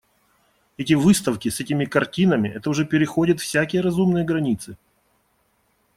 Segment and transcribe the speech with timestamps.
[0.77, 4.75] Эти выставки с этими картинами, это уже переходит всякие разумные границы.